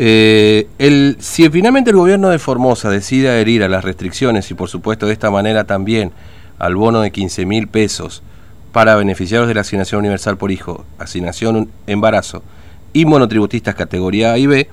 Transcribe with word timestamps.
Eh, 0.00 0.68
el, 0.78 1.16
si 1.18 1.50
finalmente 1.50 1.90
el 1.90 1.96
gobierno 1.96 2.28
de 2.28 2.38
Formosa 2.38 2.88
decide 2.88 3.30
adherir 3.30 3.64
a 3.64 3.68
las 3.68 3.82
restricciones 3.82 4.48
y 4.48 4.54
por 4.54 4.68
supuesto 4.68 5.06
de 5.06 5.12
esta 5.12 5.28
manera 5.28 5.64
también 5.64 6.12
al 6.60 6.76
bono 6.76 7.00
de 7.00 7.10
15 7.10 7.44
mil 7.46 7.66
pesos 7.66 8.22
para 8.70 8.94
beneficiarios 8.94 9.48
de 9.48 9.54
la 9.54 9.62
asignación 9.62 9.98
universal 9.98 10.36
por 10.36 10.52
hijo, 10.52 10.84
asignación 11.00 11.68
embarazo 11.88 12.44
y 12.92 13.06
monotributistas 13.06 13.74
categoría 13.74 14.34
A 14.34 14.38
y 14.38 14.46
B, 14.46 14.68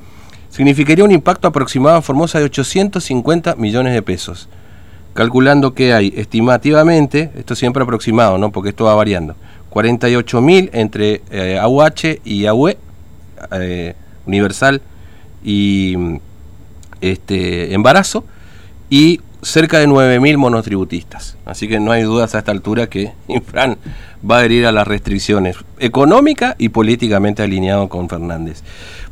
significaría 0.52 1.04
un 1.04 1.12
impacto 1.12 1.48
aproximado 1.48 1.96
en 1.96 2.04
Formosa 2.04 2.38
de 2.38 2.46
850 2.46 3.56
millones 3.56 3.96
de 3.96 4.04
pesos, 4.04 4.48
calculando 5.16 5.74
que 5.74 5.92
hay 5.96 6.14
estimativamente, 6.16 7.32
esto 7.36 7.56
siempre 7.56 7.82
aproximado, 7.82 8.38
¿no? 8.38 8.52
porque 8.52 8.70
esto 8.70 8.86
va 8.86 8.94
variando, 8.94 9.36
48 9.72 10.40
mil 10.42 10.70
entre 10.72 11.24
eh, 11.32 11.58
AUH 11.60 12.20
y 12.24 12.46
AUE, 12.46 12.78
eh, 13.54 13.96
universal 14.28 14.84
y 15.46 15.96
este 17.02 17.74
embarazo, 17.74 18.26
y 18.90 19.22
cerca 19.42 19.78
de 19.78 19.88
9.000 19.88 20.38
monotributistas. 20.38 21.38
Así 21.46 21.68
que 21.68 21.80
no 21.80 21.92
hay 21.92 22.02
dudas 22.02 22.34
a 22.34 22.40
esta 22.40 22.52
altura 22.52 22.88
que 22.88 23.14
Infran 23.28 23.78
va 24.30 24.38
a 24.38 24.40
adherir 24.40 24.66
a 24.66 24.72
las 24.72 24.88
restricciones 24.88 25.58
económicas 25.80 26.56
y 26.58 26.70
políticamente 26.70 27.44
alineado 27.44 27.88
con 27.88 28.10
Fernández. 28.10 28.64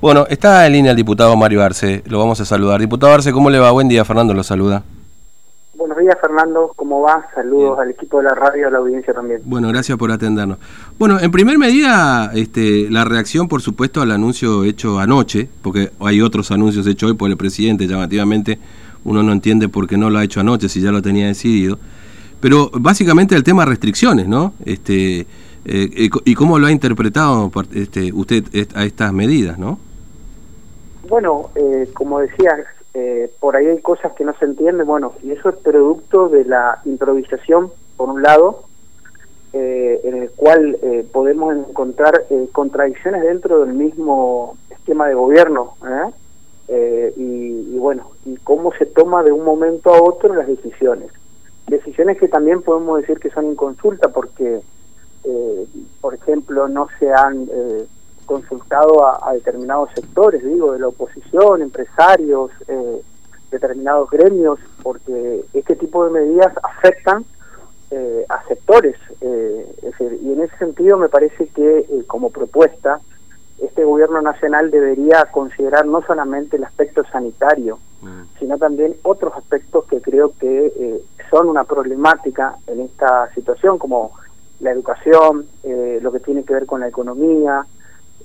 Bueno, 0.01 0.25
está 0.27 0.65
en 0.65 0.73
línea 0.73 0.91
el 0.91 0.97
diputado 0.97 1.35
Mario 1.37 1.63
Arce, 1.63 2.01
lo 2.07 2.17
vamos 2.17 2.41
a 2.41 2.45
saludar. 2.45 2.81
Diputado 2.81 3.13
Arce, 3.13 3.31
¿cómo 3.31 3.49
le 3.49 3.59
va? 3.59 3.71
Buen 3.71 3.87
día, 3.87 4.03
Fernando 4.03 4.33
lo 4.33 4.43
saluda. 4.43 4.83
Días, 6.03 6.17
Fernando. 6.19 6.73
¿Cómo 6.75 6.99
va? 6.99 7.29
Saludos 7.33 7.79
al 7.79 7.91
equipo 7.91 8.17
de 8.17 8.25
la 8.25 8.35
radio 8.35 8.67
a 8.67 8.71
la 8.71 8.79
audiencia 8.79 9.13
también. 9.13 9.41
Bueno, 9.45 9.69
gracias 9.69 9.97
por 9.97 10.11
atendernos. 10.11 10.57
Bueno, 10.99 11.17
en 11.21 11.31
primer 11.31 11.57
medida, 11.57 12.29
este, 12.33 12.89
la 12.89 13.05
reacción, 13.05 13.47
por 13.47 13.61
supuesto, 13.61 14.01
al 14.01 14.11
anuncio 14.11 14.65
hecho 14.65 14.99
anoche, 14.99 15.47
porque 15.61 15.91
hay 16.01 16.19
otros 16.19 16.51
anuncios 16.51 16.85
hechos 16.87 17.11
hoy 17.11 17.15
por 17.15 17.29
el 17.29 17.37
presidente, 17.37 17.87
llamativamente, 17.87 18.59
uno 19.05 19.23
no 19.23 19.31
entiende 19.31 19.69
por 19.69 19.87
qué 19.87 19.95
no 19.95 20.09
lo 20.09 20.19
ha 20.19 20.25
hecho 20.25 20.41
anoche 20.41 20.67
si 20.67 20.81
ya 20.81 20.91
lo 20.91 21.01
tenía 21.01 21.27
decidido. 21.27 21.79
Pero 22.41 22.69
básicamente 22.73 23.35
el 23.35 23.43
tema 23.43 23.63
restricciones, 23.63 24.27
¿no? 24.27 24.53
Este, 24.65 25.25
eh, 25.63 26.09
y 26.25 26.35
cómo 26.35 26.59
lo 26.59 26.67
ha 26.67 26.71
interpretado 26.71 27.49
este, 27.73 28.11
usted 28.11 28.43
a 28.75 28.83
estas 28.83 29.13
medidas, 29.13 29.57
¿no? 29.57 29.79
Bueno, 31.07 31.49
eh, 31.55 31.89
como 31.93 32.19
decías, 32.19 32.59
eh, 32.93 33.31
por 33.39 33.55
ahí 33.55 33.67
hay 33.67 33.81
cosas 33.81 34.13
que 34.13 34.23
no 34.23 34.33
se 34.37 34.45
entienden, 34.45 34.85
bueno, 34.85 35.13
y 35.23 35.31
eso 35.31 35.49
es 35.49 35.55
producto 35.57 36.29
de 36.29 36.45
la 36.45 36.79
improvisación, 36.85 37.71
por 37.97 38.09
un 38.09 38.21
lado, 38.21 38.63
en 39.55 40.15
el 40.15 40.31
cual 40.31 40.77
podemos 41.11 41.55
encontrar 41.55 42.25
contradicciones 42.51 43.21
dentro 43.21 43.63
del 43.63 43.75
mismo 43.75 44.57
esquema 44.71 45.07
de 45.07 45.13
gobierno, 45.13 45.75
y, 46.67 47.21
y, 47.21 47.77
bueno, 47.77 48.09
y 48.25 48.35
cómo 48.37 48.73
se 48.73 48.87
toma 48.87 49.21
de 49.21 49.31
un 49.31 49.45
momento 49.45 49.93
a 49.93 50.01
otro 50.01 50.33
las 50.33 50.47
decisiones. 50.47 51.11
Decisiones 51.67 52.17
que 52.17 52.27
también 52.27 52.61
podemos 52.61 52.99
decir 52.99 53.19
que 53.19 53.29
son 53.29 53.45
inconsulta 53.45 54.09
porque, 54.09 54.61
eh, 55.23 55.65
por 56.01 56.13
ejemplo, 56.13 56.67
no 56.67 56.87
se 56.99 57.11
han 57.11 57.47
eh, 57.51 57.85
consultado 58.25 59.05
a, 59.05 59.33
determinados 59.33 59.89
sectores, 59.93 60.43
digo, 60.43 60.73
de 60.73 60.79
la 60.79 60.87
oposición, 60.87 61.61
empresarios, 61.61 62.51
eh, 62.67 63.01
determinados 63.51 64.09
gremios, 64.09 64.59
porque 64.81 65.45
este 65.53 65.75
tipo 65.75 66.05
de 66.05 66.11
medidas 66.11 66.53
afectan 66.63 67.25
a 68.27 68.43
sectores. 68.47 68.95
y 69.21 70.33
en 70.33 70.41
ese 70.41 70.57
sentido 70.57 70.97
me 70.97 71.09
parece 71.09 71.45
que 71.49 72.03
como 72.07 72.31
propuesta, 72.31 72.99
este 73.63 73.83
gobierno 73.83 74.21
nacional 74.21 74.71
debería 74.71 75.25
considerar 75.31 75.85
no 75.85 76.01
solamente 76.01 76.57
el 76.57 76.63
aspecto 76.63 77.03
sanitario, 77.11 77.79
mm. 78.01 78.39
sino 78.39 78.57
también 78.57 78.95
otros 79.03 79.33
aspectos 79.35 79.85
que 79.85 80.01
creo 80.01 80.33
que 80.39 80.67
eh, 80.67 81.01
son 81.29 81.49
una 81.49 81.63
problemática 81.63 82.55
en 82.67 82.81
esta 82.81 83.33
situación, 83.33 83.77
como 83.77 84.11
la 84.59 84.71
educación, 84.71 85.45
eh, 85.63 85.99
lo 86.01 86.11
que 86.11 86.19
tiene 86.19 86.43
que 86.43 86.53
ver 86.53 86.65
con 86.65 86.81
la 86.81 86.87
economía, 86.87 87.65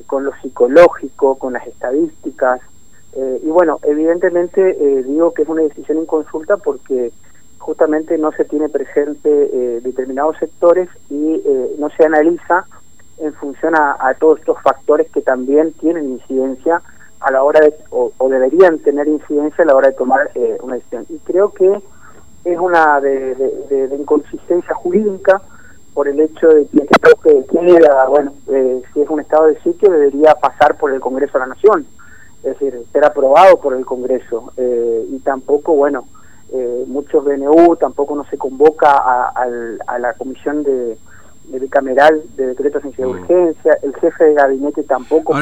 con 0.06 0.24
lo 0.24 0.32
psicológico, 0.42 1.38
con 1.38 1.52
las 1.52 1.66
estadísticas. 1.66 2.60
Eh, 3.14 3.40
y 3.42 3.48
bueno, 3.48 3.78
evidentemente 3.82 4.74
digo 5.04 5.32
que 5.32 5.42
es 5.42 5.48
una 5.48 5.62
decisión 5.62 5.98
inconsulta 5.98 6.56
porque 6.56 7.12
justamente 7.58 8.16
no 8.18 8.32
se 8.32 8.44
tiene 8.44 8.68
presente 8.68 9.80
determinados 9.80 10.36
sectores 10.38 10.88
y 11.10 11.42
no 11.78 11.90
se 11.90 12.04
analiza 12.04 12.64
en 13.20 13.34
función 13.34 13.74
a, 13.74 14.14
todos 14.18 14.38
estos 14.38 14.60
factores 14.62 15.10
que 15.10 15.20
también 15.20 15.72
tienen 15.74 16.04
incidencia 16.10 16.82
a 17.20 17.32
la 17.32 17.42
hora 17.42 17.60
de, 17.60 17.74
o, 17.90 18.12
deberían 18.28 18.78
tener 18.78 19.08
incidencia 19.08 19.64
a 19.64 19.66
la 19.66 19.74
hora 19.74 19.88
de 19.88 19.94
tomar 19.94 20.30
eh, 20.34 20.58
una 20.62 20.76
decisión. 20.76 21.06
Y 21.08 21.18
creo 21.18 21.52
que 21.52 21.80
es 22.44 22.58
una 22.58 23.00
de, 23.00 23.96
inconsistencia 23.98 24.74
jurídica 24.74 25.42
por 25.98 26.06
el 26.06 26.20
hecho 26.20 26.46
de 26.46 26.64
que 26.68 26.78
esto 26.78 27.18
que 27.24 27.44
quiera, 27.46 28.06
bueno, 28.06 28.32
eh, 28.52 28.80
si 28.94 29.00
es 29.00 29.10
un 29.10 29.18
estado 29.18 29.48
de 29.48 29.60
sitio, 29.62 29.90
debería 29.90 30.32
pasar 30.36 30.76
por 30.76 30.92
el 30.92 31.00
Congreso 31.00 31.32
de 31.32 31.38
la 31.40 31.46
Nación, 31.48 31.84
es 32.44 32.56
decir, 32.56 32.80
ser 32.92 33.04
aprobado 33.04 33.58
por 33.58 33.74
el 33.74 33.84
Congreso. 33.84 34.52
Eh, 34.56 35.08
y 35.10 35.18
tampoco, 35.18 35.74
bueno, 35.74 36.06
muchos 36.86 37.24
BNU, 37.24 37.74
tampoco 37.74 38.14
no 38.14 38.24
se 38.30 38.38
convoca 38.38 38.92
a 38.94 39.98
la 39.98 40.14
Comisión 40.14 40.62
de 40.62 40.96
de 41.50 41.58
bicameral 41.58 42.20
de 42.36 42.48
decretos 42.48 42.82
de 42.82 43.06
mm. 43.06 43.08
urgencia, 43.08 43.78
el 43.82 43.94
jefe 43.96 44.24
de 44.24 44.34
gabinete 44.34 44.82
tampoco 44.82 45.34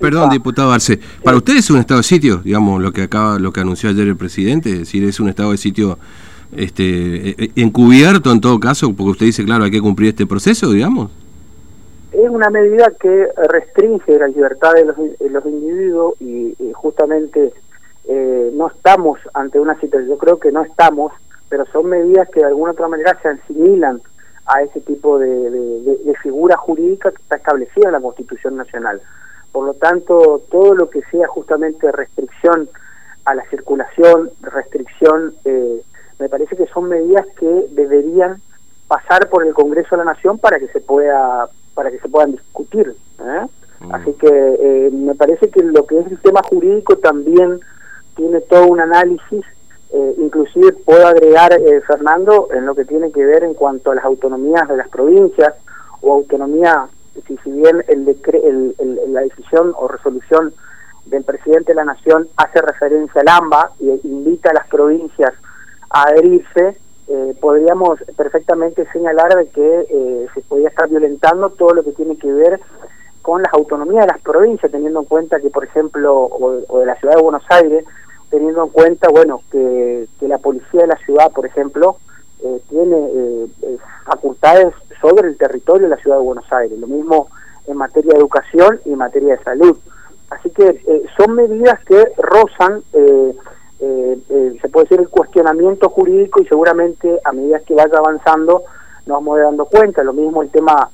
Perdón, 0.00 0.30
diputado 0.30 0.72
Arce, 0.72 1.00
¿para 1.22 1.36
usted 1.36 1.56
es 1.56 1.70
un 1.70 1.78
estado 1.78 1.98
de 1.98 2.04
sitio, 2.04 2.38
digamos, 2.38 2.80
lo 2.80 2.92
que 2.92 3.02
acaba, 3.02 3.38
lo 3.38 3.52
que 3.52 3.60
anunció 3.60 3.90
ayer 3.90 4.06
el 4.06 4.16
presidente? 4.16 4.70
Es 4.70 4.78
decir, 4.80 5.04
es 5.04 5.18
un 5.20 5.28
estado 5.28 5.50
de 5.50 5.56
sitio 5.56 5.98
este, 6.56 6.82
e, 7.30 7.34
e, 7.38 7.62
encubierto 7.62 8.32
en 8.32 8.40
todo 8.40 8.58
caso, 8.58 8.88
porque 8.94 9.10
usted 9.10 9.26
dice, 9.26 9.44
claro, 9.44 9.64
hay 9.64 9.70
que 9.70 9.80
cumplir 9.80 10.10
este 10.10 10.26
proceso, 10.26 10.70
digamos. 10.70 11.10
Es 12.12 12.28
una 12.28 12.50
medida 12.50 12.90
que 12.98 13.28
restringe 13.48 14.18
la 14.18 14.28
libertad 14.28 14.72
de 14.74 14.84
los, 14.84 15.46
individuos 15.46 16.14
y, 16.20 16.54
justamente 16.72 17.52
eh, 18.08 18.50
no 18.54 18.68
estamos 18.68 19.18
ante 19.34 19.60
una 19.60 19.78
situación, 19.78 20.08
yo 20.08 20.18
creo 20.18 20.38
que 20.38 20.50
no 20.50 20.62
estamos, 20.62 21.12
pero 21.48 21.66
son 21.66 21.86
medidas 21.86 22.28
que 22.30 22.40
de 22.40 22.46
alguna 22.46 22.72
otra 22.72 22.88
manera 22.88 23.18
se 23.20 23.28
asimilan 23.28 24.00
a 24.46 24.62
ese 24.62 24.80
tipo 24.80 25.18
de, 25.18 26.14
figura 26.22 26.56
jurídica 26.56 27.10
que 27.10 27.22
está 27.22 27.36
establecida 27.36 27.88
en 27.88 27.92
la 27.92 28.00
Constitución 28.00 28.56
Nacional. 28.56 29.00
Por 29.52 29.66
lo 29.66 29.74
tanto, 29.74 30.42
todo 30.50 30.74
lo 30.74 30.90
que 30.90 31.02
sea 31.10 31.28
justamente 31.28 31.92
restricción 31.92 32.68
a 33.24 33.34
la 33.34 33.44
circulación, 33.50 34.30
restricción, 34.40 35.34
eh, 35.44 35.82
me 36.18 36.28
parece 36.28 36.56
que 36.56 36.66
son 36.66 36.88
medidas 36.88 37.26
que 37.38 37.66
deberían 37.70 38.40
pasar 38.86 39.28
por 39.28 39.46
el 39.46 39.54
Congreso 39.54 39.96
de 39.96 40.04
la 40.04 40.12
Nación 40.12 40.38
para 40.38 40.58
que 40.58 40.68
se 40.68 40.80
pueda 40.80 41.48
para 41.74 41.90
que 41.90 41.98
se 42.00 42.08
puedan 42.08 42.32
discutir. 42.32 42.96
¿eh? 43.20 43.46
Mm. 43.80 43.94
Así 43.94 44.12
que 44.14 44.28
eh, 44.28 44.90
me 44.92 45.14
parece 45.14 45.48
que 45.50 45.62
lo 45.62 45.86
que 45.86 46.00
es 46.00 46.06
el 46.08 46.18
tema 46.18 46.42
jurídico 46.42 46.96
también 46.96 47.60
tiene 48.16 48.40
todo 48.40 48.66
un 48.66 48.80
análisis 48.80 49.44
eh, 49.90 50.14
inclusive 50.18 50.72
puedo 50.72 51.06
agregar, 51.06 51.52
eh, 51.54 51.80
Fernando, 51.86 52.48
en 52.52 52.66
lo 52.66 52.74
que 52.74 52.84
tiene 52.84 53.10
que 53.10 53.24
ver 53.24 53.42
en 53.42 53.54
cuanto 53.54 53.90
a 53.90 53.94
las 53.94 54.04
autonomías 54.04 54.68
de 54.68 54.76
las 54.76 54.88
provincias 54.88 55.54
o 56.02 56.12
autonomía, 56.12 56.86
si, 57.26 57.38
si 57.38 57.50
bien 57.50 57.82
el, 57.88 58.06
el, 58.06 59.12
la 59.12 59.22
decisión 59.22 59.72
o 59.76 59.88
resolución 59.88 60.52
del 61.06 61.24
presidente 61.24 61.72
de 61.72 61.76
la 61.76 61.84
Nación 61.84 62.28
hace 62.36 62.60
referencia 62.60 63.22
al 63.22 63.28
AMBA 63.28 63.72
e 63.80 64.00
invita 64.04 64.50
a 64.50 64.54
las 64.54 64.68
provincias 64.68 65.32
adherirse, 65.90 66.76
eh, 67.08 67.34
podríamos 67.40 68.00
perfectamente 68.16 68.86
señalar 68.92 69.34
de 69.34 69.48
que 69.48 69.86
eh, 69.88 70.26
se 70.34 70.40
podría 70.42 70.68
estar 70.68 70.88
violentando 70.88 71.50
todo 71.50 71.74
lo 71.74 71.82
que 71.82 71.92
tiene 71.92 72.16
que 72.16 72.30
ver 72.30 72.60
con 73.22 73.42
las 73.42 73.52
autonomías 73.52 74.06
de 74.06 74.12
las 74.12 74.20
provincias, 74.20 74.70
teniendo 74.70 75.00
en 75.00 75.06
cuenta 75.06 75.40
que, 75.40 75.50
por 75.50 75.64
ejemplo, 75.64 76.14
o 76.16 76.78
de 76.78 76.86
la 76.86 76.94
ciudad 76.96 77.16
de 77.16 77.22
Buenos 77.22 77.44
Aires, 77.50 77.84
teniendo 78.30 78.64
en 78.64 78.70
cuenta, 78.70 79.08
bueno, 79.08 79.42
que, 79.50 80.06
la 80.20 80.38
policía 80.38 80.82
de 80.82 80.86
la 80.88 80.96
ciudad, 80.98 81.30
por 81.32 81.46
ejemplo, 81.46 81.96
eh, 82.42 82.60
tiene 82.68 82.96
eh, 82.96 83.46
eh, 83.62 83.78
facultades 84.04 84.74
sobre 85.00 85.28
el 85.28 85.36
territorio 85.36 85.88
de 85.88 85.96
la 85.96 86.02
ciudad 86.02 86.18
de 86.18 86.22
Buenos 86.22 86.52
Aires, 86.52 86.78
lo 86.78 86.86
mismo 86.86 87.28
en 87.66 87.76
materia 87.76 88.12
de 88.12 88.18
educación 88.18 88.80
y 88.84 88.92
en 88.92 88.98
materia 88.98 89.36
de 89.36 89.42
salud. 89.42 89.78
Así 90.30 90.50
que 90.50 90.82
son 91.16 91.34
medidas 91.34 91.82
que 91.84 92.12
rozan, 92.18 92.82
se 93.78 94.68
puede 94.68 94.84
decir, 94.84 95.00
el 95.00 95.08
cuestionamiento 95.08 95.88
jurídico 95.88 96.42
y 96.42 96.46
seguramente 96.46 97.20
a 97.24 97.32
medida 97.32 97.60
que 97.60 97.74
vaya 97.74 97.98
avanzando 97.98 98.64
nos 99.06 99.16
vamos 99.18 99.38
dando 99.38 99.64
cuenta. 99.66 100.02
Lo 100.02 100.12
mismo 100.12 100.42
el 100.42 100.50
tema, 100.50 100.90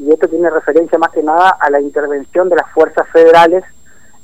y 0.00 0.10
esto 0.12 0.28
tiene 0.28 0.50
referencia 0.50 0.98
más 0.98 1.10
que 1.10 1.22
nada 1.22 1.56
a 1.58 1.70
la 1.70 1.80
intervención 1.80 2.48
de 2.48 2.56
las 2.56 2.70
fuerzas 2.72 3.08
federales 3.12 3.64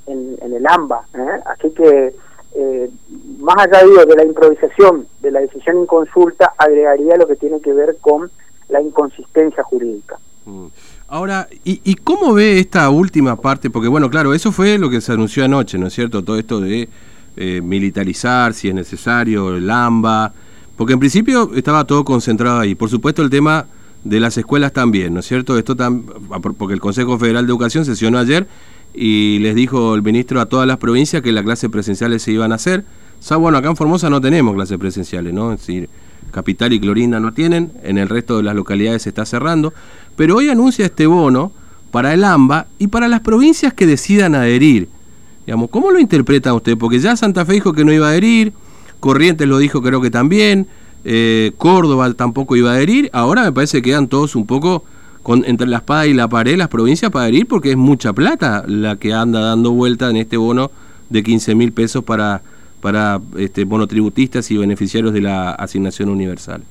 en, 0.06 0.52
el 0.52 0.66
AMBA. 0.66 1.04
Así 1.46 1.70
que 1.70 2.14
eh, 2.54 2.90
más 3.38 3.56
allá 3.58 3.84
de 4.06 4.16
la 4.16 4.24
improvisación 4.24 5.06
de 5.20 5.30
la 5.30 5.40
decisión 5.40 5.78
en 5.78 5.86
consulta, 5.86 6.52
agregaría 6.56 7.16
lo 7.16 7.26
que 7.26 7.36
tiene 7.36 7.60
que 7.60 7.72
ver 7.72 7.96
con 8.00 8.30
la 8.68 8.80
inconsistencia 8.80 9.62
jurídica. 9.64 10.18
Mm. 10.44 10.66
Ahora, 11.08 11.48
¿y, 11.64 11.94
cómo 11.96 12.34
ve 12.34 12.58
esta 12.58 12.88
última 12.90 13.36
parte? 13.36 13.70
Porque 13.70 13.88
bueno, 13.88 14.08
claro, 14.10 14.34
eso 14.34 14.52
fue 14.52 14.78
lo 14.78 14.88
que 14.88 15.00
se 15.00 15.12
anunció 15.12 15.44
anoche, 15.44 15.78
¿no 15.78 15.88
es 15.88 15.92
cierto? 15.92 16.24
Todo 16.24 16.38
esto 16.38 16.60
de 16.60 16.88
eh, 17.36 17.60
militarizar, 17.62 18.54
si 18.54 18.68
es 18.68 18.74
necesario, 18.74 19.56
el 19.56 19.68
AMBA, 19.70 20.32
porque 20.76 20.92
en 20.92 20.98
principio 20.98 21.50
estaba 21.54 21.84
todo 21.84 22.04
concentrado 22.04 22.60
ahí. 22.60 22.74
Por 22.74 22.90
supuesto 22.90 23.22
el 23.22 23.30
tema 23.30 23.66
de 24.04 24.20
las 24.20 24.36
escuelas 24.36 24.72
también, 24.72 25.14
¿no 25.14 25.20
es 25.20 25.26
cierto? 25.26 25.56
Esto 25.58 25.76
porque 26.56 26.74
el 26.74 26.80
Consejo 26.80 27.18
Federal 27.18 27.46
de 27.46 27.50
Educación 27.50 27.84
sesionó 27.84 28.18
ayer 28.18 28.46
y 28.94 29.38
les 29.40 29.54
dijo 29.54 29.94
el 29.94 30.02
ministro 30.02 30.40
a 30.40 30.46
todas 30.46 30.66
las 30.66 30.76
provincias 30.76 31.22
que 31.22 31.32
las 31.32 31.42
clases 31.42 31.70
presenciales 31.70 32.22
se 32.22 32.32
iban 32.32 32.52
a 32.52 32.56
hacer. 32.56 32.84
O 33.30 33.38
bueno, 33.38 33.58
acá 33.58 33.68
en 33.68 33.76
Formosa 33.76 34.10
no 34.10 34.20
tenemos 34.20 34.54
clases 34.54 34.78
presenciales, 34.78 35.32
¿no? 35.32 35.52
Es 35.52 35.60
decir, 35.60 35.88
Capital 36.30 36.72
y 36.72 36.80
Clorinda 36.80 37.20
no 37.20 37.32
tienen, 37.32 37.72
en 37.82 37.96
el 37.96 38.08
resto 38.08 38.36
de 38.36 38.42
las 38.42 38.54
localidades 38.54 39.02
se 39.02 39.08
está 39.08 39.24
cerrando, 39.24 39.72
pero 40.16 40.36
hoy 40.36 40.48
anuncia 40.48 40.84
este 40.84 41.06
bono 41.06 41.52
para 41.90 42.12
el 42.12 42.24
AMBA 42.24 42.66
y 42.78 42.88
para 42.88 43.08
las 43.08 43.20
provincias 43.20 43.72
que 43.72 43.86
decidan 43.86 44.34
adherir. 44.34 44.88
Digamos, 45.46 45.70
¿Cómo 45.70 45.90
lo 45.90 45.98
interpreta 45.98 46.54
usted? 46.54 46.76
Porque 46.78 46.98
ya 46.98 47.16
Santa 47.16 47.44
Fe 47.44 47.54
dijo 47.54 47.72
que 47.72 47.84
no 47.84 47.92
iba 47.92 48.06
a 48.06 48.10
adherir, 48.10 48.52
Corrientes 49.00 49.46
lo 49.46 49.58
dijo 49.58 49.82
creo 49.82 50.00
que 50.00 50.10
también, 50.10 50.66
eh, 51.04 51.52
Córdoba 51.58 52.12
tampoco 52.14 52.56
iba 52.56 52.70
a 52.70 52.74
adherir, 52.74 53.10
ahora 53.12 53.42
me 53.42 53.52
parece 53.52 53.82
que 53.82 53.90
quedan 53.90 54.08
todos 54.08 54.36
un 54.36 54.46
poco 54.46 54.84
con, 55.22 55.44
entre 55.44 55.66
la 55.66 55.78
espada 55.78 56.06
y 56.06 56.14
la 56.14 56.28
pared 56.28 56.56
las 56.56 56.68
provincias 56.68 57.10
para 57.10 57.24
adherir 57.24 57.46
porque 57.46 57.70
es 57.70 57.76
mucha 57.76 58.12
plata 58.12 58.64
la 58.66 58.96
que 58.96 59.12
anda 59.12 59.40
dando 59.40 59.72
vuelta 59.72 60.08
en 60.08 60.16
este 60.16 60.36
bono 60.36 60.70
de 61.10 61.22
15 61.22 61.54
mil 61.54 61.72
pesos 61.72 62.02
para 62.04 62.42
para 62.84 63.18
este, 63.38 63.64
monotributistas 63.64 64.50
y 64.50 64.58
beneficiarios 64.58 65.14
de 65.14 65.22
la 65.22 65.52
asignación 65.52 66.10
universal? 66.10 66.62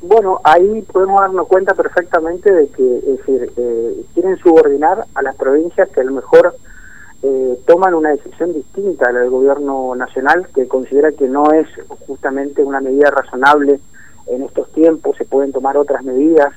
Bueno, 0.00 0.40
ahí 0.44 0.80
podemos 0.90 1.20
darnos 1.20 1.46
cuenta 1.46 1.74
perfectamente 1.74 2.50
de 2.50 2.68
que 2.68 2.96
es 2.96 3.18
decir, 3.18 3.52
eh, 3.54 4.02
quieren 4.14 4.38
subordinar 4.38 5.04
a 5.14 5.20
las 5.20 5.36
provincias 5.36 5.90
que 5.90 6.00
a 6.00 6.04
lo 6.04 6.12
mejor 6.12 6.56
eh, 7.22 7.58
toman 7.66 7.94
una 7.94 8.10
decisión 8.10 8.52
distinta 8.54 9.08
a 9.08 9.12
la 9.12 9.20
del 9.20 9.30
gobierno 9.30 9.94
nacional, 9.94 10.48
que 10.54 10.66
considera 10.66 11.12
que 11.12 11.28
no 11.28 11.52
es 11.52 11.66
justamente 12.06 12.62
una 12.62 12.80
medida 12.80 13.10
razonable 13.10 13.80
en 14.26 14.42
estos 14.42 14.70
tiempos, 14.72 15.16
se 15.16 15.24
pueden 15.24 15.52
tomar 15.52 15.76
otras 15.76 16.02
medidas. 16.04 16.52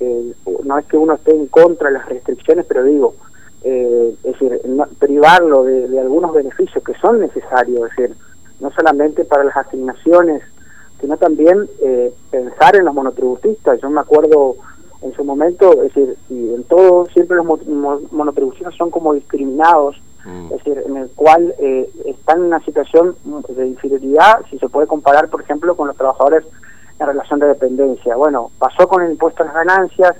Eh, 0.00 0.32
no 0.64 0.78
es 0.78 0.86
que 0.86 0.96
uno 0.96 1.14
esté 1.14 1.32
en 1.32 1.46
contra 1.48 1.88
de 1.88 1.94
las 1.94 2.08
restricciones, 2.08 2.64
pero 2.66 2.84
digo, 2.84 3.14
eh, 3.64 4.14
es 4.22 4.32
decir, 4.32 4.60
privarlo 4.98 5.64
de, 5.64 5.98
algunos 5.98 6.32
beneficios 6.32 6.82
que 6.84 6.94
son 6.94 7.20
necesarios, 7.20 7.90
es 7.90 7.96
decir, 7.96 8.16
no 8.60 8.70
solamente 8.70 9.24
para 9.24 9.44
las 9.44 9.56
asignaciones, 9.56 10.42
sino 11.00 11.16
también 11.16 11.68
eh, 11.82 12.12
pensar 12.30 12.76
en 12.76 12.84
los 12.84 12.94
monotributistas. 12.94 13.80
Yo 13.80 13.90
me 13.90 14.00
acuerdo 14.00 14.56
en 15.02 15.12
su 15.14 15.24
momento, 15.24 15.72
es 15.82 15.94
decir, 15.94 16.16
y 16.28 16.54
en 16.54 16.64
todo 16.64 17.06
siempre 17.06 17.36
los 17.36 17.46
monotributistas 18.12 18.74
son 18.74 18.90
como 18.90 19.14
discriminados, 19.14 20.00
mm. 20.24 20.46
es 20.46 20.64
decir, 20.64 20.82
en 20.86 20.96
el 20.96 21.08
cual 21.10 21.54
eh, 21.58 21.88
están 22.04 22.38
en 22.40 22.46
una 22.46 22.60
situación 22.64 23.16
de 23.48 23.66
inferioridad, 23.66 24.40
si 24.50 24.58
se 24.58 24.68
puede 24.68 24.86
comparar, 24.86 25.28
por 25.28 25.42
ejemplo, 25.42 25.76
con 25.76 25.88
los 25.88 25.96
trabajadores 25.96 26.44
en 26.98 27.06
relación 27.06 27.38
de 27.38 27.46
dependencia. 27.46 28.16
Bueno, 28.16 28.50
pasó 28.58 28.88
con 28.88 29.02
el 29.02 29.12
impuesto 29.12 29.42
a 29.42 29.46
las 29.46 29.54
ganancias, 29.54 30.16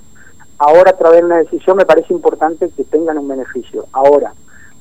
ahora 0.59 0.91
a 0.91 0.97
través 0.97 1.21
de 1.21 1.27
una 1.27 1.39
decisión 1.39 1.77
me 1.77 1.87
parece 1.87 2.15
importante 2.15 2.69
que 2.71 2.85
tengan 2.85 3.19
un 3.19 3.29
beneficio. 3.29 3.87
Ahora, 3.93 4.33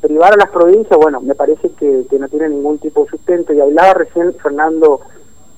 privar 0.02 0.34
a 0.34 0.38
las 0.38 0.50
provincias, 0.50 0.98
bueno, 1.00 1.22
me 1.22 1.34
parece 1.34 1.72
que, 1.72 2.06
no 2.20 2.28
tiene 2.30 2.50
ningún 2.50 2.78
tipo 2.78 3.04
de 3.04 3.10
sustento. 3.10 3.54
Y 3.54 3.62
hablaba 3.62 3.96
recién 3.96 4.34
Fernando 4.36 5.02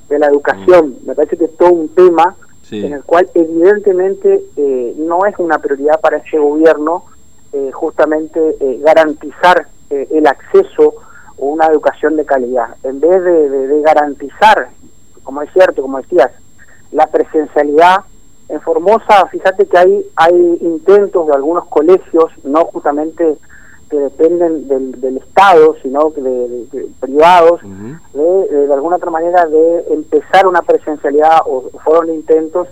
de 0.07 0.17
la 0.17 0.27
educación, 0.27 0.97
mm. 1.01 1.07
me 1.07 1.15
parece 1.15 1.37
que 1.37 1.45
es 1.45 1.57
todo 1.57 1.71
un 1.71 1.89
tema 1.89 2.35
en 2.71 2.93
el 2.93 3.03
cual 3.03 3.29
evidentemente 3.33 4.43
eh, 4.55 4.95
no 4.97 5.25
es 5.25 5.37
una 5.37 5.59
prioridad 5.59 5.99
para 5.99 6.17
este 6.17 6.37
gobierno 6.37 7.05
eh, 7.53 7.71
justamente 7.73 8.39
eh, 8.59 8.79
garantizar 8.83 9.67
el 9.89 10.27
acceso 10.27 10.93
a 10.99 11.33
una 11.37 11.65
educación 11.65 12.15
de 12.15 12.23
calidad. 12.23 12.75
En 12.83 12.99
vez 12.99 13.23
de 13.23 13.81
garantizar, 13.81 14.69
como 15.23 15.41
es 15.41 15.51
cierto, 15.51 15.81
como 15.81 15.99
decías, 15.99 16.29
la 16.91 17.07
presencialidad, 17.07 18.01
en 18.49 18.61
Formosa, 18.61 19.27
fíjate 19.31 19.65
que 19.67 19.77
hay, 19.77 20.05
hay 20.15 20.57
intentos 20.61 21.27
de 21.27 21.33
algunos 21.33 21.65
colegios, 21.65 22.31
no 22.43 22.65
justamente 22.65 23.37
que 23.89 23.97
dependen 23.97 24.67
del, 24.67 24.99
del 24.99 25.17
Estado, 25.17 25.75
sino 25.81 26.11
que 26.11 26.21
de, 26.21 26.87
privados, 26.99 27.61
de, 27.61 27.97
de, 28.69 28.73
alguna 28.75 28.97
otra 28.97 29.11
manera 29.11 29.45
de 29.45 29.85
empezar 29.89 30.47
una 30.47 30.61
presencialidad, 30.61 31.39
o 31.45 31.69
fueron 31.83 32.13
intentos, 32.13 32.67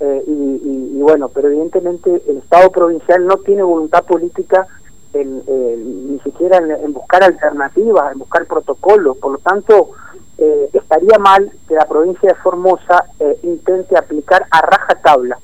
eh, 0.00 0.22
y, 0.26 0.96
y, 0.96 1.00
bueno, 1.00 1.28
pero 1.28 1.48
evidentemente 1.48 2.22
el 2.28 2.38
Estado 2.38 2.70
provincial 2.70 3.26
no 3.26 3.38
tiene 3.38 3.62
voluntad 3.62 4.04
política 4.04 4.66
en, 5.12 6.12
ni 6.12 6.20
siquiera 6.20 6.58
en, 6.58 6.92
buscar 6.92 7.22
alternativas, 7.22 8.12
en 8.12 8.18
buscar 8.18 8.46
protocolos, 8.46 9.16
por 9.18 9.32
lo 9.32 9.38
tanto, 9.38 9.90
eh, 10.38 10.70
estaría 10.72 11.18
mal 11.18 11.50
que 11.66 11.74
la 11.74 11.86
provincia 11.86 12.28
de 12.28 12.34
Formosa 12.36 13.04
eh, 13.18 13.38
intente 13.42 13.96
aplicar 13.96 14.46
a 14.50 14.60
rajatabla 14.60 15.38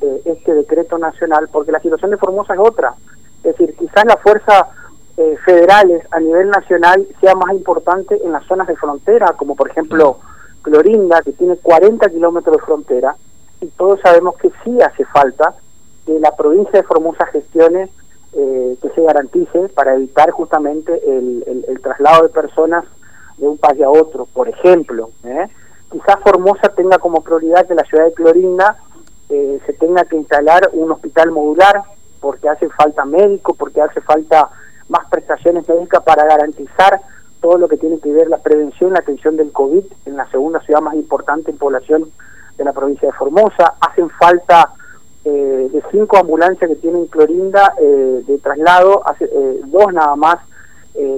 eh, 0.00 0.22
este 0.24 0.54
decreto 0.54 0.98
nacional, 0.98 1.48
porque 1.52 1.72
la 1.72 1.80
situación 1.80 2.10
de 2.10 2.16
Formosa 2.16 2.54
es 2.54 2.60
otra. 2.60 2.94
Es 3.38 3.56
decir, 3.56 3.74
quizás 3.76 4.04
las 4.06 4.20
fuerzas 4.20 4.64
eh, 5.18 5.36
federales 5.44 6.02
a 6.10 6.20
nivel 6.20 6.48
nacional 6.48 7.06
sea 7.20 7.34
más 7.34 7.52
importante 7.52 8.18
en 8.24 8.32
las 8.32 8.44
zonas 8.46 8.66
de 8.68 8.76
frontera, 8.76 9.34
como 9.36 9.54
por 9.54 9.70
ejemplo 9.70 10.18
Clorinda, 10.62 11.20
que 11.22 11.32
tiene 11.32 11.56
40 11.56 12.08
kilómetros 12.08 12.56
de 12.56 12.62
frontera, 12.62 13.16
y 13.60 13.66
todos 13.66 14.00
sabemos 14.00 14.36
que 14.36 14.50
sí 14.64 14.80
hace 14.80 15.04
falta 15.04 15.54
que 16.06 16.18
la 16.18 16.34
provincia 16.36 16.80
de 16.80 16.86
Formosa 16.86 17.26
gestione 17.26 17.90
que 18.30 18.90
se 18.94 19.02
garantice 19.02 19.68
para 19.70 19.94
evitar 19.94 20.30
justamente 20.30 20.92
el, 21.06 21.64
el 21.66 21.80
traslado 21.80 22.22
de 22.22 22.28
personas 22.28 22.84
de 23.38 23.48
un 23.48 23.56
país 23.56 23.80
a 23.82 23.90
otro, 23.90 24.26
por 24.26 24.48
ejemplo. 24.48 25.10
¿eh? 25.24 25.46
Quizás 25.90 26.20
Formosa 26.22 26.68
tenga 26.68 26.98
como 26.98 27.22
prioridad 27.22 27.66
que 27.66 27.74
la 27.74 27.84
ciudad 27.84 28.04
de 28.04 28.12
Clorinda 28.12 28.76
eh, 29.30 29.60
se 29.64 29.72
tenga 29.74 30.04
que 30.04 30.16
instalar 30.16 30.68
un 30.72 30.90
hospital 30.92 31.30
modular 31.30 31.82
porque 32.20 32.48
hace 32.48 32.68
falta 32.70 33.04
médico, 33.04 33.54
porque 33.54 33.80
hace 33.80 34.00
falta 34.00 34.50
más 34.88 35.06
prestaciones 35.08 35.68
médicas 35.68 36.02
para 36.02 36.24
garantizar 36.24 37.00
todo 37.40 37.58
lo 37.58 37.68
que 37.68 37.76
tiene 37.76 37.98
que 38.00 38.12
ver 38.12 38.28
la 38.28 38.38
prevención, 38.38 38.92
la 38.92 39.00
atención 39.00 39.36
del 39.36 39.52
COVID 39.52 39.84
en 40.06 40.16
la 40.16 40.28
segunda 40.30 40.60
ciudad 40.60 40.80
más 40.80 40.94
importante 40.94 41.50
en 41.50 41.58
población 41.58 42.10
de 42.56 42.64
la 42.64 42.72
provincia 42.72 43.08
de 43.08 43.12
Formosa. 43.12 43.74
Hacen 43.80 44.10
falta 44.10 44.72
eh, 45.24 45.68
de 45.72 45.82
cinco 45.90 46.16
ambulancias 46.18 46.68
que 46.68 46.76
tienen 46.76 47.06
Clorinda 47.06 47.74
de 47.78 48.38
traslado, 48.42 49.02
hace, 49.06 49.28
dos 49.66 49.92
nada 49.92 50.16
más 50.16 50.38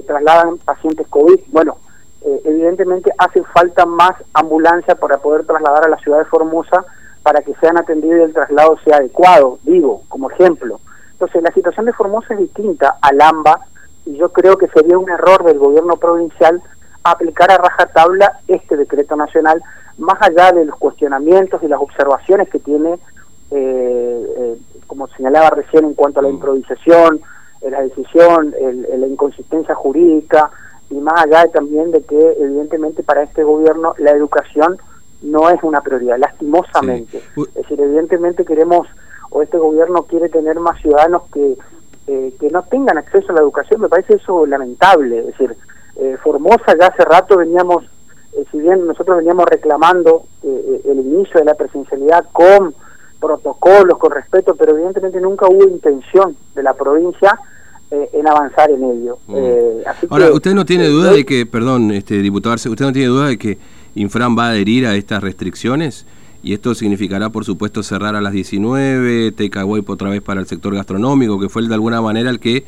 trasladan 0.05 0.57
pacientes 0.59 1.07
COVID. 1.07 1.39
Bueno, 1.47 1.77
eh, 2.23 2.41
evidentemente 2.45 3.11
hace 3.17 3.41
falta 3.45 3.85
más 3.87 4.11
ambulancia 4.33 4.93
para 4.93 5.17
poder 5.17 5.43
trasladar 5.45 5.85
a 5.85 5.89
la 5.89 5.97
ciudad 5.97 6.19
de 6.19 6.25
Formosa 6.25 6.85
para 7.23 7.41
que 7.41 7.55
sean 7.55 7.77
atendidos 7.77 8.19
y 8.19 8.23
el 8.23 8.33
traslado 8.33 8.77
sea 8.83 8.97
adecuado, 8.97 9.57
digo, 9.63 10.03
como 10.07 10.29
ejemplo. 10.29 10.79
Entonces, 11.21 11.43
la 11.43 11.53
situación 11.53 11.85
de 11.85 11.93
Formosa 11.93 12.33
es 12.33 12.39
distinta 12.39 12.97
al 12.99 13.21
AMBA 13.21 13.59
y 14.07 14.17
yo 14.17 14.29
creo 14.29 14.57
que 14.57 14.67
sería 14.69 14.97
un 14.97 15.07
error 15.07 15.43
del 15.43 15.59
gobierno 15.59 15.97
provincial 15.97 16.59
aplicar 17.03 17.51
a 17.51 17.59
rajatabla 17.59 18.39
este 18.47 18.75
decreto 18.75 19.15
nacional, 19.15 19.61
más 19.99 20.19
allá 20.19 20.51
de 20.51 20.65
los 20.65 20.75
cuestionamientos 20.77 21.61
y 21.61 21.67
las 21.67 21.79
observaciones 21.79 22.49
que 22.49 22.57
tiene, 22.57 22.97
eh, 23.51 24.25
eh, 24.35 24.57
como 24.87 25.07
señalaba 25.09 25.51
recién, 25.51 25.85
en 25.85 25.93
cuanto 25.93 26.21
a 26.21 26.23
la 26.23 26.29
mm. 26.29 26.33
improvisación, 26.33 27.21
la 27.69 27.81
decisión, 27.81 28.55
la 28.97 29.05
inconsistencia 29.05 29.75
jurídica, 29.75 30.49
y 30.89 30.95
más 30.95 31.23
allá 31.23 31.45
también 31.51 31.91
de 31.91 32.01
que 32.01 32.37
evidentemente 32.39 33.03
para 33.03 33.21
este 33.21 33.43
gobierno 33.43 33.93
la 33.99 34.09
educación 34.09 34.79
no 35.21 35.51
es 35.51 35.61
una 35.61 35.81
prioridad, 35.81 36.17
lastimosamente. 36.17 37.21
Es 37.37 37.53
decir, 37.53 37.79
evidentemente 37.79 38.43
queremos, 38.43 38.87
o 39.31 39.41
este 39.41 39.57
gobierno 39.57 40.03
quiere 40.03 40.29
tener 40.29 40.59
más 40.59 40.79
ciudadanos 40.81 41.23
que, 41.33 41.57
eh, 42.07 42.33
que 42.39 42.49
no 42.49 42.63
tengan 42.63 42.97
acceso 42.97 43.31
a 43.31 43.35
la 43.35 43.41
educación, 43.41 43.81
me 43.81 43.89
parece 43.89 44.15
eso 44.15 44.45
lamentable. 44.45 45.19
Es 45.19 45.25
decir, 45.27 45.55
eh, 45.95 46.17
Formosa 46.21 46.77
ya 46.79 46.87
hace 46.87 47.03
rato 47.03 47.37
veníamos, 47.37 47.85
eh, 48.33 48.45
si 48.51 48.59
bien 48.59 48.85
nosotros 48.85 49.17
veníamos 49.17 49.45
reclamando 49.45 50.23
el 50.43 50.99
inicio 50.99 51.39
de 51.39 51.45
la 51.45 51.53
presencialidad 51.53 52.25
con 52.33 52.73
protocolos, 53.19 53.97
con 53.97 54.11
respeto, 54.11 54.55
pero 54.55 54.73
evidentemente 54.73 55.21
nunca 55.21 55.47
hubo 55.47 55.63
intención 55.63 56.35
de 56.55 56.63
la 56.63 56.73
provincia 56.73 57.39
en 57.91 58.25
avanzar 58.25 58.71
en 58.71 58.83
ello. 58.83 59.17
Mm. 59.27 59.35
Eh, 59.37 59.83
Ahora, 60.09 60.31
¿usted 60.31 60.53
no 60.53 60.65
tiene 60.65 60.87
duda 60.87 61.11
de 61.11 61.25
que, 61.25 61.45
perdón, 61.45 61.91
este 61.91 62.15
diputado 62.15 62.53
Arce, 62.53 62.69
¿usted 62.69 62.85
no 62.85 62.93
tiene 62.93 63.09
duda 63.09 63.27
de 63.27 63.37
que 63.37 63.57
Infran 63.95 64.35
va 64.37 64.47
a 64.47 64.49
adherir 64.51 64.87
a 64.87 64.95
estas 64.95 65.21
restricciones? 65.21 66.05
Y 66.43 66.53
esto 66.53 66.73
significará, 66.73 67.29
por 67.29 67.45
supuesto, 67.45 67.83
cerrar 67.83 68.15
a 68.15 68.21
las 68.21 68.33
19, 68.33 69.31
takeaway 69.33 69.83
otra 69.85 70.09
vez 70.09 70.21
para 70.21 70.39
el 70.39 70.47
sector 70.47 70.73
gastronómico, 70.73 71.39
que 71.39 71.49
fue 71.49 71.67
de 71.67 71.73
alguna 71.73 72.01
manera 72.01 72.29
el 72.29 72.39
que... 72.39 72.65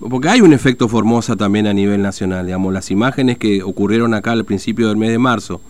Porque 0.00 0.28
hay 0.28 0.40
un 0.40 0.52
efecto 0.52 0.88
Formosa 0.88 1.36
también 1.36 1.68
a 1.68 1.72
nivel 1.72 2.02
nacional, 2.02 2.46
digamos, 2.46 2.72
las 2.72 2.90
imágenes 2.90 3.38
que 3.38 3.62
ocurrieron 3.62 4.14
acá 4.14 4.32
al 4.32 4.44
principio 4.44 4.88
del 4.88 4.96
mes 4.96 5.10
de 5.10 5.18
marzo, 5.18 5.60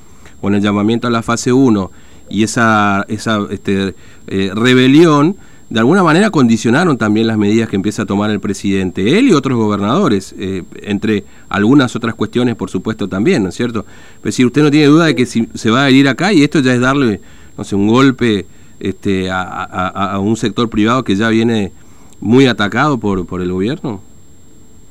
con 0.40 0.54
el 0.54 0.62
llamamiento 0.62 1.06
a 1.06 1.10
la 1.10 1.22
fase 1.22 1.52
1 1.52 1.90
y 2.30 2.42
esa, 2.42 3.04
esa 3.08 3.40
este, 3.50 3.94
eh, 4.26 4.50
rebelión, 4.54 5.36
de 5.68 5.80
alguna 5.80 6.02
manera 6.02 6.30
condicionaron 6.30 6.98
también 6.98 7.26
las 7.26 7.38
medidas 7.38 7.68
que 7.68 7.76
empieza 7.76 8.02
a 8.02 8.06
tomar 8.06 8.30
el 8.30 8.40
presidente, 8.40 9.18
él 9.18 9.28
y 9.28 9.32
otros 9.32 9.56
gobernadores, 9.56 10.34
eh, 10.38 10.64
entre 10.82 11.24
algunas 11.48 11.94
otras 11.94 12.14
cuestiones, 12.14 12.56
por 12.56 12.70
supuesto, 12.70 13.08
también, 13.08 13.42
¿no 13.42 13.50
es 13.50 13.54
cierto? 13.54 13.86
Es 14.16 14.22
decir, 14.22 14.46
usted 14.46 14.62
no 14.62 14.70
tiene 14.70 14.86
duda 14.86 15.06
de 15.06 15.14
que 15.14 15.26
si 15.26 15.48
se 15.54 15.70
va 15.70 15.84
a 15.84 15.90
ir 15.90 16.08
acá 16.08 16.32
y 16.32 16.42
esto 16.42 16.60
ya 16.60 16.74
es 16.74 16.80
darle, 16.80 17.20
no 17.56 17.64
sé, 17.64 17.76
un 17.76 17.88
golpe 17.88 18.46
este, 18.80 19.28
a, 19.30 20.18
un 20.20 20.36
sector 20.36 20.68
privado 20.68 21.04
que 21.04 21.16
ya 21.16 21.28
viene 21.28 21.72
muy 22.20 22.46
atacado 22.46 22.98
por, 22.98 23.26
por 23.26 23.40
el 23.40 23.52
gobierno. 23.52 24.00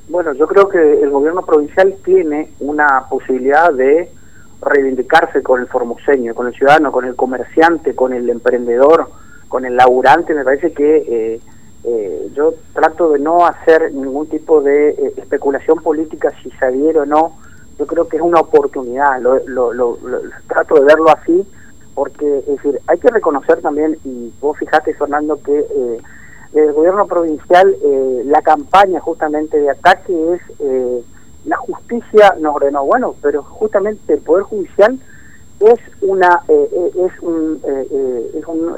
Bueno, 0.09 0.33
yo 0.33 0.47
creo 0.47 0.67
que 0.67 1.01
el 1.01 1.09
gobierno 1.09 1.41
provincial 1.43 1.95
tiene 2.03 2.51
una 2.59 3.05
posibilidad 3.09 3.73
de 3.73 4.09
reivindicarse 4.61 5.41
con 5.41 5.61
el 5.61 5.67
formoseño, 5.67 6.35
con 6.35 6.47
el 6.47 6.53
ciudadano, 6.53 6.91
con 6.91 7.05
el 7.05 7.15
comerciante, 7.15 7.95
con 7.95 8.13
el 8.13 8.29
emprendedor, 8.29 9.09
con 9.47 9.65
el 9.65 9.75
laburante. 9.75 10.33
Me 10.33 10.43
parece 10.43 10.73
que 10.73 10.97
eh, 10.97 11.39
eh, 11.83 12.31
yo 12.35 12.53
trato 12.73 13.11
de 13.11 13.19
no 13.19 13.45
hacer 13.45 13.91
ningún 13.93 14.27
tipo 14.27 14.61
de 14.61 14.89
eh, 14.89 15.13
especulación 15.17 15.79
política 15.81 16.31
si 16.43 16.51
se 16.51 16.65
adhiere 16.65 16.99
o 16.99 17.05
no. 17.05 17.37
Yo 17.79 17.87
creo 17.87 18.07
que 18.07 18.17
es 18.17 18.23
una 18.23 18.39
oportunidad, 18.39 19.19
lo, 19.19 19.39
lo, 19.47 19.73
lo, 19.73 19.97
trato 20.47 20.75
de 20.75 20.81
verlo 20.81 21.09
así, 21.09 21.43
porque 21.95 22.39
es 22.39 22.45
decir, 22.45 22.79
hay 22.87 22.97
que 22.99 23.09
reconocer 23.09 23.61
también, 23.61 23.97
y 24.03 24.31
vos 24.39 24.57
fijate 24.57 24.93
Fernando, 24.93 25.39
que 25.41 25.65
el 26.53 26.73
gobierno 26.73 27.07
provincial, 27.07 27.75
eh, 27.81 28.23
la 28.25 28.41
campaña 28.41 28.99
justamente 28.99 29.57
de 29.57 29.69
ataque 29.69 30.33
es 30.33 30.41
eh, 30.59 31.01
la 31.45 31.57
justicia 31.57 32.35
nos 32.39 32.55
ordenó, 32.55 32.85
bueno, 32.85 33.15
pero 33.21 33.41
justamente 33.41 34.13
el 34.13 34.19
Poder 34.19 34.43
Judicial 34.43 34.99
es 35.59 35.79
una 36.01 36.41
eh, 36.47 36.91
es 36.97 37.19
un 37.21 37.61
es 37.63 38.47
un 38.47 38.75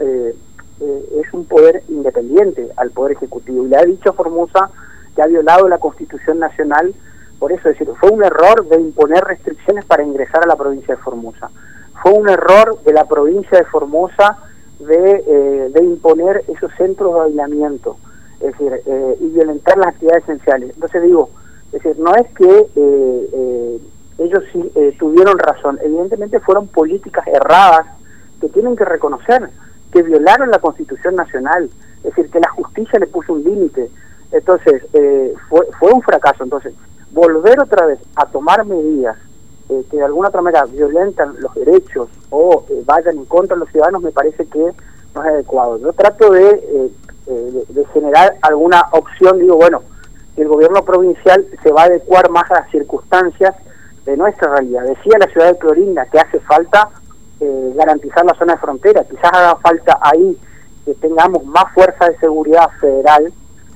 es 0.79 1.33
un 1.33 1.45
poder 1.45 1.83
independiente 1.87 2.69
al 2.77 2.91
Poder 2.91 3.13
Ejecutivo. 3.13 3.65
Y 3.65 3.69
le 3.69 3.77
ha 3.77 3.85
dicho 3.85 4.13
Formosa 4.13 4.69
que 5.15 5.21
ha 5.21 5.27
violado 5.27 5.67
la 5.67 5.77
Constitución 5.77 6.39
Nacional, 6.39 6.93
por 7.39 7.51
eso 7.51 7.69
es 7.69 7.77
decir, 7.77 7.93
fue 7.99 8.09
un 8.09 8.23
error 8.23 8.67
de 8.67 8.79
imponer 8.79 9.23
restricciones 9.23 9.85
para 9.85 10.03
ingresar 10.03 10.43
a 10.43 10.47
la 10.47 10.55
provincia 10.55 10.95
de 10.95 11.01
Formosa. 11.01 11.49
Fue 12.03 12.11
un 12.11 12.27
error 12.27 12.83
de 12.83 12.91
la 12.91 13.05
provincia 13.05 13.57
de 13.57 13.63
Formosa 13.63 14.37
de, 14.77 15.23
eh, 15.25 15.83
imponer 15.83 16.43
esos 16.49 16.69
centros 16.75 17.13
de 17.13 17.21
aislamiento, 17.21 17.95
es 18.41 18.51
decir, 18.51 18.73
eh, 18.85 19.17
y 19.21 19.27
violentar 19.29 19.77
las 19.77 19.87
actividades 19.87 20.23
esenciales. 20.23 20.71
Entonces 20.73 21.01
digo, 21.01 21.29
es 21.67 21.81
decir, 21.81 21.97
no 21.99 22.13
es 22.15 22.27
que 22.33 22.67
eh, 22.75 23.79
ellos 24.17 24.43
sí 24.51 24.69
tuvieron 24.99 25.39
razón, 25.39 25.79
evidentemente 25.81 26.41
fueron 26.41 26.67
políticas 26.67 27.25
erradas 27.25 27.87
que 28.41 28.49
tienen 28.49 28.75
que 28.75 28.83
reconocer, 28.83 29.49
que 29.93 30.03
violaron 30.03 30.51
la 30.51 30.59
Constitución 30.59 31.15
Nacional, 31.15 31.69
es 31.99 32.03
decir, 32.03 32.29
que 32.29 32.41
la 32.41 32.49
justicia 32.49 32.99
le 32.99 33.07
puso 33.07 33.31
un 33.31 33.45
límite. 33.45 33.89
Entonces, 34.33 34.83
fue, 35.47 35.65
fue 35.79 35.93
un 35.93 36.01
fracaso. 36.01 36.43
Entonces, 36.43 36.73
volver 37.11 37.59
otra 37.61 37.85
vez 37.85 37.99
a 38.15 38.25
tomar 38.25 38.65
medidas 38.65 39.17
eh, 39.69 39.85
que 39.89 39.95
de 39.95 40.03
alguna 40.03 40.27
otra 40.27 40.41
manera 40.41 40.65
violentan 40.65 41.35
los 41.39 41.53
derechos 41.53 42.09
o 42.29 42.65
eh, 42.69 42.83
vayan 42.85 43.17
en 43.17 43.25
contra 43.25 43.55
de 43.55 43.61
los 43.61 43.69
ciudadanos, 43.69 44.01
me 44.01 44.11
parece 44.11 44.45
que 44.45 44.59
no 44.59 45.23
es 45.23 45.29
adecuado. 45.29 45.77
Yo 45.77 45.93
trato 45.93 46.35
eh, 46.35 46.91
de, 47.25 47.65
de, 47.69 47.85
generar 47.93 48.35
alguna 48.41 48.83
opción, 48.91 49.39
digo, 49.39 49.55
bueno, 49.55 49.81
el 50.35 50.49
gobierno 50.49 50.83
provincial 50.83 51.45
se 51.63 51.71
va 51.71 51.83
a 51.83 51.85
adecuar 51.85 52.29
más 52.29 52.51
a 52.51 52.55
las 52.55 52.71
circunstancias 52.71 53.55
de 54.05 54.17
nuestra 54.17 54.51
realidad. 54.53 54.83
Decía 54.83 55.17
la 55.17 55.27
ciudad 55.27 55.53
de 55.53 55.57
Clorinda 55.57 56.05
que 56.07 56.19
hace 56.19 56.39
falta 56.41 56.89
garantizar 57.75 58.23
la 58.23 58.33
zona 58.35 58.53
de 58.53 58.59
frontera, 58.59 59.03
quizás 59.03 59.29
haga 59.33 59.57
falta 59.57 59.99
ahí 60.01 60.37
que 60.85 60.93
tengamos 60.93 61.43
más 61.43 61.65
fuerza 61.73 62.09
de 62.09 62.17
seguridad 62.17 62.69
federal 62.79 63.33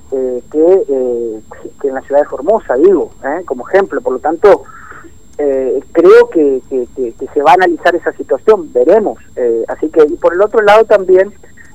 que, 0.10 1.42
que 1.82 1.88
en 1.90 1.94
la 1.94 2.02
ciudad 2.04 2.22
de 2.22 2.30
Formosa, 2.30 2.76
digo, 2.76 3.12
como 3.46 3.68
ejemplo. 3.68 4.00
Por 4.00 4.14
lo 4.14 4.20
tanto, 4.20 4.64
eh, 5.40 5.84
creo 5.92 6.30
que, 6.30 6.62
se 7.34 7.42
va 7.42 7.52
a 7.52 7.56
analizar 7.56 7.96
esa 7.96 8.12
situación, 8.14 8.72
veremos. 8.74 9.20
Eh, 9.36 9.64
así 9.68 9.90
que, 9.90 10.04
y 10.04 10.16
por 10.16 10.34
el 10.34 10.42
otro 10.42 10.62
lado 10.62 10.86
también, 10.86 11.32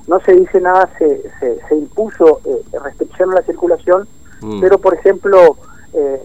no 0.07 0.19
se 0.21 0.33
dice 0.33 0.59
nada, 0.59 0.89
se, 0.97 1.23
se, 1.39 1.75
impuso 1.75 2.41
eh, 2.45 2.77
restricción 2.83 3.31
a 3.31 3.35
la 3.35 3.41
circulación, 3.43 4.07
mm. 4.41 4.59
pero 4.59 4.77
por 4.77 4.93
ejemplo, 4.93 5.57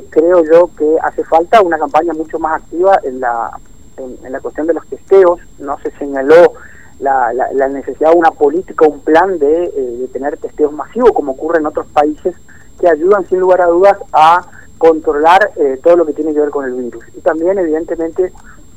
creo 0.08 0.42
yo 0.44 0.70
que 0.78 0.96
hace 1.02 1.22
falta 1.24 1.60
una 1.60 1.78
campaña 1.78 2.14
mucho 2.14 2.38
más 2.38 2.62
activa 2.62 2.98
en 3.04 3.20
la, 3.20 3.50
en, 3.98 4.32
la 4.32 4.40
cuestión 4.40 4.66
de 4.66 4.72
los 4.72 4.86
testeos, 4.86 5.40
no 5.58 5.78
se 5.80 5.90
señaló 5.98 6.54
la, 7.00 7.34
la, 7.34 7.68
necesidad 7.68 8.12
de 8.12 8.16
una 8.16 8.30
política, 8.30 8.86
un 8.86 9.00
plan 9.00 9.38
de, 9.38 9.70
de 9.70 10.08
tener 10.10 10.38
testeos 10.38 10.72
masivos, 10.72 11.12
como 11.12 11.32
ocurre 11.32 11.58
en 11.58 11.66
otros 11.66 11.86
países, 11.88 12.34
que 12.80 12.88
ayudan 12.88 13.26
sin 13.26 13.40
lugar 13.40 13.60
a 13.60 13.66
dudas 13.66 13.98
a 14.12 14.40
controlar 14.78 15.50
eh, 15.56 15.78
todo 15.82 15.96
lo 15.96 16.06
que 16.06 16.12
tiene 16.12 16.32
que 16.32 16.40
ver 16.40 16.50
con 16.50 16.64
el 16.64 16.72
virus. 16.72 17.04
Y 17.16 17.20
también, 17.20 17.58
evidentemente, 17.58 18.32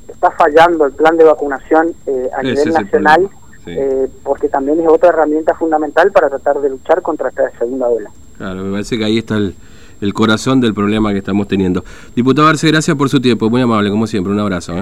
está 0.07 0.31
fallando 0.31 0.85
el 0.85 0.91
plan 0.91 1.15
de 1.15 1.23
vacunación 1.23 1.93
eh, 2.07 2.29
a 2.37 2.41
nivel 2.41 2.73
nacional, 2.73 3.29
eh, 3.67 4.07
porque 4.23 4.49
también 4.49 4.81
es 4.81 4.87
otra 4.89 5.09
herramienta 5.09 5.55
fundamental 5.55 6.11
para 6.11 6.29
tratar 6.29 6.59
de 6.59 6.71
luchar 6.71 7.01
contra 7.01 7.29
esta 7.29 7.49
segunda 7.57 7.87
ola. 7.87 8.09
Claro, 8.37 8.63
me 8.63 8.71
parece 8.71 8.97
que 8.97 9.05
ahí 9.05 9.19
está 9.19 9.37
el, 9.37 9.55
el 10.01 10.13
corazón 10.13 10.59
del 10.59 10.73
problema 10.73 11.11
que 11.11 11.19
estamos 11.19 11.47
teniendo. 11.47 11.85
Diputado 12.15 12.47
Arce, 12.47 12.67
gracias 12.67 12.97
por 12.97 13.07
su 13.07 13.21
tiempo, 13.21 13.49
muy 13.49 13.61
amable, 13.61 13.91
como 13.91 14.07
siempre, 14.07 14.33
un 14.33 14.39
abrazo. 14.39 14.73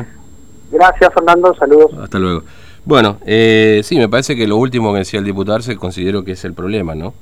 Gracias, 0.72 1.14
Fernando, 1.14 1.54
saludos. 1.56 1.92
Hasta 2.02 2.18
luego. 2.20 2.44
Bueno, 2.86 3.18
sí, 3.26 3.98
me 3.98 4.08
parece 4.08 4.36
que 4.38 4.48
lo 4.48 4.56
último 4.56 4.94
que 4.94 5.00
decía 5.00 5.20
el 5.20 5.26
diputado 5.26 5.58
Arce 5.58 5.76
considero 5.76 6.24
que 6.24 6.32
es 6.32 6.46
el 6.46 6.54
problema, 6.54 6.96
¿no? 6.96 7.14